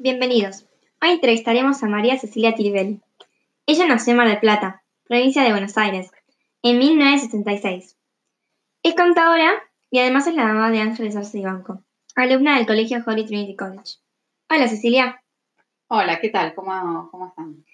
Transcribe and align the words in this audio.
Bienvenidos. 0.00 0.64
Hoy 1.02 1.10
entrevistaremos 1.10 1.82
a 1.82 1.88
María 1.88 2.16
Cecilia 2.16 2.54
Tiribelli. 2.54 3.00
Ella 3.66 3.88
nació 3.88 4.12
en 4.12 4.18
Mar 4.18 4.28
del 4.28 4.38
Plata, 4.38 4.84
provincia 5.08 5.42
de 5.42 5.50
Buenos 5.50 5.76
Aires, 5.76 6.12
en 6.62 6.78
1976. 6.78 7.98
Es 8.84 8.94
contadora 8.94 9.50
y 9.90 9.98
además 9.98 10.28
es 10.28 10.36
la 10.36 10.44
mamá 10.44 10.70
de 10.70 10.78
Ángeles 10.78 11.16
Arce 11.16 11.40
y 11.40 11.42
Banco, 11.42 11.82
alumna 12.14 12.56
del 12.56 12.66
colegio 12.68 13.02
Holy 13.04 13.26
Trinity 13.26 13.56
College. 13.56 13.96
Hola 14.48 14.68
Cecilia. 14.68 15.20
Hola, 15.88 16.20
¿qué 16.20 16.28
tal? 16.28 16.54
¿Cómo, 16.54 17.08
cómo 17.10 17.26
están? 17.26 17.64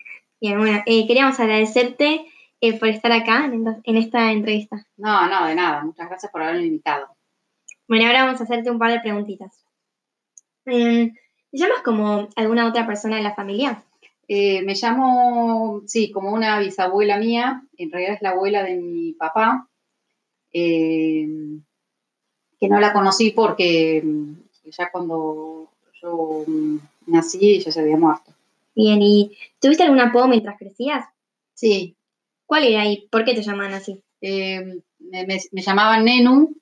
Bien, 0.41 0.56
bueno, 0.56 0.82
eh, 0.86 1.06
queríamos 1.06 1.38
agradecerte 1.38 2.25
eh, 2.62 2.79
por 2.79 2.88
estar 2.88 3.12
acá 3.12 3.45
en, 3.45 3.96
esta 3.98 4.32
entrevista. 4.32 4.86
No, 4.96 5.29
no, 5.29 5.45
de 5.45 5.56
nada. 5.56 5.84
Muchas 5.84 6.09
gracias 6.09 6.32
por 6.32 6.41
haberme 6.41 6.64
invitado. 6.64 7.06
Bueno, 7.86 8.06
ahora 8.06 8.25
vamos 8.25 8.41
a 8.41 8.45
hacerte 8.45 8.70
un 8.70 8.79
par 8.79 8.93
de 8.93 9.00
preguntitas. 9.00 9.66
Eh, 10.64 11.12
¿Te 11.55 11.61
llamas 11.61 11.82
como 11.84 12.29
alguna 12.34 12.66
otra 12.66 12.84
persona 12.84 13.16
de 13.16 13.23
la 13.23 13.37
familia? 13.37 13.80
Eh, 14.27 14.62
me 14.62 14.74
llamo, 14.74 15.83
sí, 15.87 16.11
como 16.11 16.33
una 16.33 16.59
bisabuela 16.59 17.16
mía, 17.16 17.62
en 17.78 17.92
realidad 17.92 18.16
es 18.16 18.23
la 18.23 18.30
abuela 18.30 18.65
de 18.65 18.74
mi 18.74 19.12
papá, 19.12 19.69
eh, 20.52 21.28
que 22.59 22.69
no 22.69 22.80
la 22.80 22.92
conocí 22.92 23.30
porque 23.30 24.02
mm, 24.05 24.33
ya 24.77 24.91
cuando 24.91 25.69
yo 26.02 26.42
mm, 26.45 26.78
nací 27.06 27.55
ella 27.55 27.70
se 27.70 27.80
había 27.80 27.98
muerto. 27.98 28.33
Bien, 28.75 29.00
¿y 29.00 29.39
tuviste 29.61 29.84
algún 29.84 30.00
apodo 30.00 30.27
mientras 30.27 30.59
crecías? 30.59 31.06
Sí. 31.55 31.95
¿Cuál 32.47 32.64
era 32.64 32.84
y 32.84 33.06
por 33.06 33.25
qué 33.25 33.33
te 33.33 33.42
llamaban 33.42 33.75
así? 33.75 34.02
Eh, 34.20 34.80
me, 34.98 35.62
llamaban 35.62 36.05
Nenu, 36.05 36.52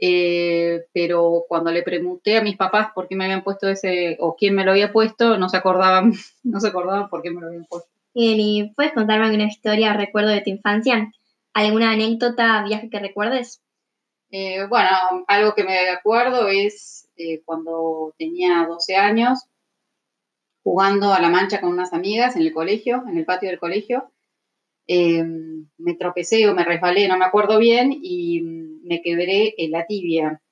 pero 0.00 1.44
cuando 1.48 1.70
le 1.70 1.82
pregunté 1.82 2.38
a 2.38 2.42
mis 2.42 2.56
papás 2.56 2.88
por 2.94 3.06
qué 3.06 3.16
me 3.16 3.24
habían 3.24 3.44
puesto 3.44 3.68
ese, 3.68 4.16
o 4.20 4.34
quién 4.34 4.54
me 4.54 4.64
lo 4.64 4.70
había 4.70 4.92
puesto, 4.92 5.36
no 5.36 5.48
se 5.48 5.58
acordaban, 5.58 6.12
no 6.42 6.60
se 6.60 6.68
acordaban 6.68 7.08
por 7.08 7.22
qué 7.22 7.30
me 7.30 7.40
lo 7.40 7.48
habían 7.48 7.66
puesto. 7.66 7.88
Bien, 8.14 8.40
¿y 8.40 8.72
puedes 8.74 8.92
contarme 8.92 9.26
alguna 9.26 9.44
historia 9.44 9.92
recuerdo 9.92 10.30
de 10.30 10.40
tu 10.40 10.50
infancia? 10.50 11.12
¿Alguna 11.52 11.92
anécdota, 11.92 12.62
viaje 12.64 12.90
que 12.90 12.98
recuerdes? 12.98 13.62
Eh, 14.30 14.66
bueno, 14.68 14.88
algo 15.26 15.54
que 15.54 15.64
me 15.64 15.88
acuerdo 15.90 16.48
es 16.48 17.08
eh, 17.16 17.42
cuando 17.44 18.14
tenía 18.16 18.64
12 18.68 18.96
años, 18.96 19.40
jugando 20.62 21.12
a 21.12 21.20
la 21.20 21.28
mancha 21.28 21.60
con 21.60 21.70
unas 21.70 21.92
amigas 21.92 22.36
en 22.36 22.42
el 22.42 22.52
colegio, 22.52 23.02
en 23.08 23.18
el 23.18 23.24
patio 23.24 23.48
del 23.48 23.58
colegio. 23.58 24.10
Eh, 24.86 25.24
me 25.78 25.94
tropecé 25.94 26.48
o 26.48 26.54
me 26.54 26.64
resbalé, 26.64 27.08
no 27.08 27.16
me 27.16 27.24
acuerdo 27.24 27.58
bien, 27.58 27.96
y 28.02 28.40
me 28.90 29.00
quebré 29.02 29.54
la 29.68 29.86
tibia. 29.86 30.42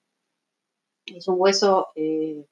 Es 1.04 1.26
un 1.26 1.34
hueso 1.38 1.88
que, 1.94 2.46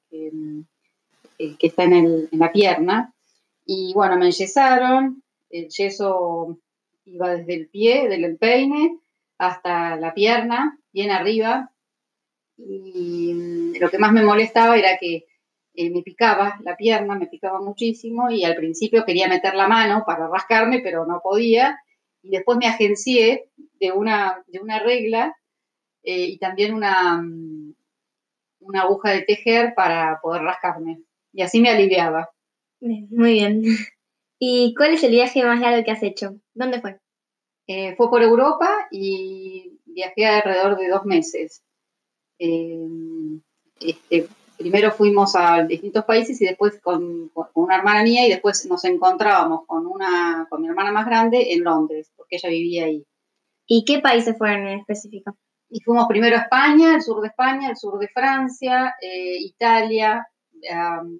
está 1.39 1.83
en, 1.85 2.27
la 2.31 2.51
pierna. 2.51 3.13
Y 3.65 3.93
bueno, 3.93 4.17
me 4.17 4.25
enyesaron, 4.25 5.23
el 5.49 5.69
yeso 5.69 6.59
iba 7.05 7.35
desde 7.35 7.53
el 7.53 7.69
pie, 7.69 8.09
del 8.09 8.25
empeine, 8.25 8.99
hasta 9.37 9.95
la 9.95 10.13
pierna, 10.13 10.77
bien 10.91 11.11
arriba. 11.11 11.71
Y 12.57 13.33
mm, 13.33 13.79
lo 13.79 13.89
que 13.89 13.97
más 13.97 14.11
me 14.11 14.23
molestaba 14.23 14.77
era 14.77 14.97
que 14.97 15.25
eh, 15.73 15.89
me 15.89 16.01
picaba 16.01 16.59
la 16.63 16.75
pierna, 16.75 17.15
me 17.15 17.27
picaba 17.27 17.61
muchísimo 17.61 18.29
y 18.29 18.43
al 18.43 18.55
principio 18.55 19.05
quería 19.05 19.29
meter 19.29 19.55
la 19.55 19.67
mano 19.69 20.03
para 20.05 20.27
rascarme, 20.27 20.81
pero 20.83 21.05
no 21.05 21.21
podía. 21.23 21.79
Y 22.21 22.31
después 22.31 22.57
me 22.57 22.67
agencié 22.67 23.51
de 23.79 23.91
una, 23.93 24.43
de 24.47 24.59
una 24.59 24.79
regla 24.79 25.33
eh, 26.09 26.29
y 26.29 26.37
también 26.37 26.73
una, 26.73 27.21
mm, 27.21 27.73
una 28.61 28.83
aguja 28.83 29.11
de 29.11 29.23
tejer 29.23 29.73
para 29.75 30.21
poder 30.21 30.41
rascarme. 30.41 31.01
Y 31.33 31.41
así 31.41 31.59
me 31.59 31.69
aliviaba. 31.69 32.29
Muy 32.79 33.33
bien. 33.33 33.61
¿Y 34.39 34.73
cuál 34.73 34.93
es 34.93 35.03
el 35.03 35.11
viaje 35.11 35.43
más 35.43 35.59
largo 35.59 35.83
que 35.83 35.91
has 35.91 36.01
hecho? 36.03 36.37
¿Dónde 36.53 36.79
fue? 36.79 36.97
Eh, 37.67 37.93
fue 37.97 38.09
por 38.09 38.23
Europa 38.23 38.87
y 38.89 39.81
viajé 39.83 40.25
alrededor 40.27 40.77
de 40.77 40.87
dos 40.87 41.03
meses. 41.03 41.61
Eh, 42.39 42.87
este, 43.81 44.29
primero 44.57 44.91
fuimos 44.91 45.35
a 45.35 45.65
distintos 45.65 46.05
países 46.05 46.41
y 46.41 46.45
después 46.45 46.79
con, 46.81 47.31
una 47.53 47.75
hermana 47.75 48.03
mía 48.03 48.25
y 48.25 48.29
después 48.29 48.65
nos 48.67 48.85
encontrábamos 48.85 49.65
con, 49.65 49.85
una, 49.85 50.47
con 50.49 50.61
mi 50.61 50.69
hermana 50.69 50.93
más 50.93 51.05
grande 51.05 51.51
en 51.51 51.65
Londres, 51.65 52.13
porque 52.15 52.37
ella 52.37 52.49
vivía 52.49 52.85
ahí. 52.85 53.05
¿Y 53.65 53.83
qué 53.83 53.99
países 53.99 54.37
fueron 54.37 54.67
en 54.67 54.79
específico? 54.79 55.35
Y 55.69 55.81
fuimos 55.81 56.07
primero 56.07 56.37
a 56.37 56.41
España, 56.41 56.95
el 56.95 57.01
sur 57.01 57.21
de 57.21 57.27
España, 57.27 57.69
el 57.69 57.77
sur 57.77 57.99
de 57.99 58.07
Francia, 58.07 58.95
eh, 59.01 59.37
Italia, 59.39 60.25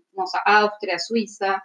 fuimos 0.10 0.36
a 0.36 0.60
Austria, 0.60 0.98
Suiza, 0.98 1.64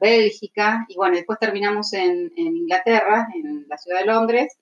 Bélgica, 0.00 0.84
y 0.88 0.96
bueno, 0.96 1.14
después 1.14 1.38
terminamos 1.38 1.92
en, 1.92 2.32
Inglaterra, 2.36 3.28
en 3.34 3.66
la 3.68 3.78
ciudad 3.78 4.00
de 4.00 4.06
Londres, 4.06 4.58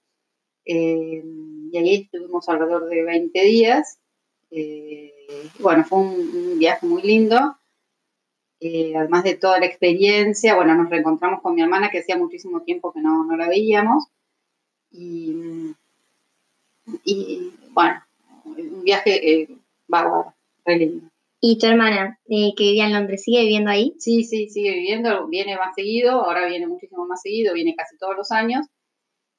eh, 0.65 1.23
y 1.73 1.79
ahí 1.79 1.95
estuvimos 2.03 2.49
alrededor 2.49 2.89
de 2.89 3.03
20 3.03 3.45
días. 3.45 3.99
Eh, 4.51 5.13
bueno, 5.61 5.85
fue 5.85 5.99
un, 6.01 6.59
viaje 6.59 6.87
muy 6.87 7.03
lindo, 7.03 7.57
eh, 8.61 8.95
además 8.97 9.25
de 9.25 9.37
toda 9.37 9.59
la 9.59 9.67
experiencia, 9.67 10.55
bueno, 10.55 10.75
nos 10.75 10.91
reencontramos 10.91 11.41
con 11.41 11.55
mi 11.55 11.63
hermana 11.63 11.91
que 11.91 12.01
hacía 12.01 12.19
muchísimo 12.19 12.63
tiempo 12.63 12.93
que 12.93 13.01
no, 13.01 13.25
la 13.37 13.49
veíamos, 13.49 14.05
y, 14.91 15.75
y 17.05 17.53
bueno, 17.71 18.03
un 18.45 18.85
viaje 18.85 19.49
bárbaro, 19.87 20.35
re 20.65 20.77
lindo. 20.77 21.11
¿Y 21.43 21.59
tu 21.59 21.67
hermana, 21.67 22.19
eh, 22.29 22.53
que 22.55 22.65
vivía 22.65 22.87
en 22.87 22.93
Londres, 22.93 23.23
sigue 23.25 23.41
viviendo 23.41 23.71
ahí? 23.71 23.95
Sí, 23.99 24.25
sí, 24.25 24.51
sigue 24.51 24.75
viviendo, 24.75 25.27
viene 25.27 25.57
más 25.57 25.75
seguido, 25.75 26.23
ahora 26.23 26.47
viene 26.47 26.67
muchísimo 26.67 27.07
más 27.07 27.23
seguido, 27.23 27.55
viene 27.55 27.75
casi 27.75 27.97
todos 27.97 28.15
los 28.15 28.31
años. 28.31 28.67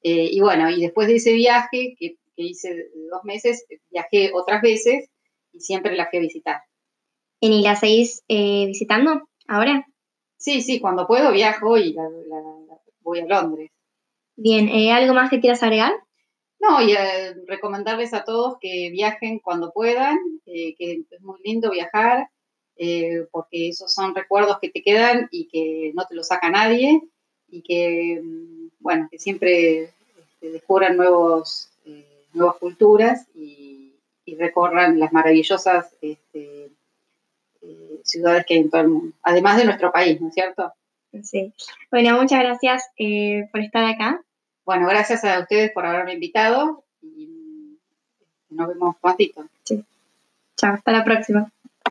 Eh, 0.02 0.28
y 0.32 0.40
bueno, 0.40 0.68
y 0.68 0.80
después 0.80 1.06
de 1.06 1.16
ese 1.16 1.32
viaje 1.32 1.94
que, 1.96 2.16
hice 2.34 2.88
dos 3.08 3.22
meses, 3.22 3.64
viajé 3.90 4.32
otras 4.34 4.62
veces 4.62 5.08
y 5.52 5.60
siempre 5.60 5.94
la 5.94 6.08
fui 6.08 6.18
a 6.18 6.22
visitar. 6.22 6.62
¿Y 7.38 7.62
la 7.62 7.76
seguís 7.76 8.24
eh, 8.26 8.66
visitando 8.66 9.28
ahora? 9.46 9.86
Sí, 10.38 10.60
sí, 10.60 10.80
cuando 10.80 11.06
puedo 11.06 11.30
viajo 11.30 11.78
y 11.78 11.94
voy 13.00 13.20
a 13.20 13.26
Londres. 13.26 13.70
Bien, 14.34 14.68
¿algo 14.90 15.14
más 15.14 15.30
que 15.30 15.38
quieras 15.38 15.62
agregar? 15.62 15.92
No, 16.62 16.80
y 16.80 16.92
eh, 16.92 17.34
recomendarles 17.48 18.14
a 18.14 18.22
todos 18.22 18.56
que 18.60 18.90
viajen 18.92 19.40
cuando 19.40 19.72
puedan, 19.72 20.16
eh, 20.46 20.76
que 20.78 21.02
es 21.10 21.20
muy 21.20 21.40
lindo 21.42 21.72
viajar, 21.72 22.28
eh, 22.76 23.26
porque 23.32 23.70
esos 23.70 23.92
son 23.92 24.14
recuerdos 24.14 24.60
que 24.60 24.70
te 24.70 24.80
quedan 24.80 25.28
y 25.32 25.48
que 25.48 25.90
no 25.94 26.06
te 26.06 26.14
los 26.14 26.28
saca 26.28 26.50
nadie, 26.50 27.02
y 27.48 27.62
que, 27.62 28.20
mm, 28.22 28.68
bueno, 28.78 29.08
que 29.10 29.18
siempre 29.18 29.82
este, 30.20 30.52
descubran 30.52 30.96
nuevos, 30.96 31.68
nuevas 32.32 32.56
culturas 32.56 33.26
y, 33.34 33.80
recorran 34.38 34.98
las 34.98 35.12
maravillosas 35.12 35.94
este, 36.00 36.70
ciudades 38.02 38.46
que 38.46 38.54
hay 38.54 38.60
en 38.60 38.70
todo 38.70 38.80
el 38.80 38.88
mundo, 38.88 39.16
además 39.22 39.58
de 39.58 39.66
nuestro 39.66 39.92
país, 39.92 40.18
¿no 40.22 40.28
es 40.28 40.34
cierto? 40.34 40.72
Sí. 41.22 41.52
Bueno, 41.90 42.18
muchas 42.18 42.40
gracias 42.40 42.82
por 43.52 43.60
estar 43.60 43.84
acá. 43.84 44.24
Bueno, 44.64 44.86
gracias 44.86 45.24
a 45.24 45.40
ustedes 45.40 45.72
por 45.72 45.86
haberme 45.86 46.14
invitado 46.14 46.84
y 47.02 47.78
nos 48.50 48.68
vemos 48.68 48.96
prontito. 49.00 49.44
Sí. 49.64 49.84
Chao, 50.56 50.74
hasta 50.74 50.92
la 50.92 51.04
próxima. 51.04 51.50